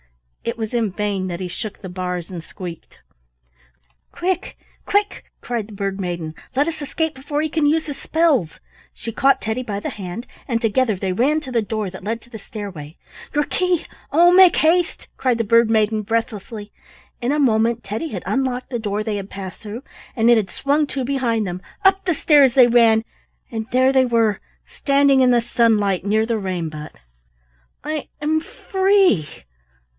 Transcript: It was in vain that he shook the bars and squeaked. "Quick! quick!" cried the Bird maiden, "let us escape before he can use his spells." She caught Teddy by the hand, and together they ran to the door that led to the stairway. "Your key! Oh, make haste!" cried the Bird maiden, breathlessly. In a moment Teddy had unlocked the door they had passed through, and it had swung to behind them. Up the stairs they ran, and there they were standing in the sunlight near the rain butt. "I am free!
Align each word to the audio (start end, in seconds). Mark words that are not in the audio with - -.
It 0.43 0.57
was 0.57 0.73
in 0.73 0.89
vain 0.91 1.27
that 1.27 1.39
he 1.39 1.47
shook 1.47 1.79
the 1.83 1.89
bars 1.89 2.31
and 2.31 2.43
squeaked. 2.43 3.03
"Quick! 4.11 4.57
quick!" 4.87 5.25
cried 5.41 5.67
the 5.67 5.73
Bird 5.73 6.01
maiden, 6.01 6.33
"let 6.55 6.67
us 6.67 6.81
escape 6.81 7.13
before 7.13 7.43
he 7.43 7.49
can 7.49 7.67
use 7.67 7.85
his 7.85 7.99
spells." 7.99 8.59
She 8.91 9.11
caught 9.11 9.39
Teddy 9.39 9.61
by 9.61 9.79
the 9.79 9.91
hand, 9.91 10.25
and 10.47 10.59
together 10.59 10.95
they 10.95 11.13
ran 11.13 11.39
to 11.41 11.51
the 11.51 11.61
door 11.61 11.91
that 11.91 12.03
led 12.03 12.19
to 12.21 12.31
the 12.31 12.39
stairway. 12.39 12.97
"Your 13.35 13.43
key! 13.43 13.85
Oh, 14.11 14.31
make 14.33 14.55
haste!" 14.55 15.07
cried 15.17 15.37
the 15.37 15.43
Bird 15.43 15.69
maiden, 15.69 16.01
breathlessly. 16.01 16.71
In 17.21 17.31
a 17.31 17.37
moment 17.37 17.83
Teddy 17.83 18.07
had 18.07 18.23
unlocked 18.25 18.71
the 18.71 18.79
door 18.79 19.03
they 19.03 19.17
had 19.17 19.29
passed 19.29 19.61
through, 19.61 19.83
and 20.15 20.31
it 20.31 20.37
had 20.37 20.49
swung 20.49 20.87
to 20.87 21.05
behind 21.05 21.45
them. 21.45 21.61
Up 21.85 22.03
the 22.05 22.15
stairs 22.15 22.55
they 22.55 22.65
ran, 22.65 23.03
and 23.51 23.67
there 23.71 23.93
they 23.93 24.05
were 24.05 24.39
standing 24.65 25.21
in 25.21 25.29
the 25.29 25.41
sunlight 25.41 26.03
near 26.03 26.25
the 26.25 26.39
rain 26.39 26.69
butt. 26.69 26.93
"I 27.83 28.09
am 28.19 28.41
free! 28.41 29.27